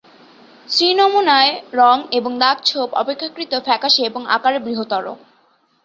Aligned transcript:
স্ত্রী 0.67 0.89
নমুনায় 0.93 1.51
রঙ 1.73 1.97
এবং 2.11 2.31
দাগ 2.39 2.57
ছোপ 2.65 2.89
অপেক্ষাকৃত 2.93 3.53
ফ্যাকাশে 3.65 4.01
এবং 4.05 4.21
আকারে 4.27 4.59
বৃহত্তর। 4.59 5.05